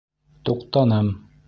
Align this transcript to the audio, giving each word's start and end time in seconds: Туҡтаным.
Туҡтаным. 0.49 1.13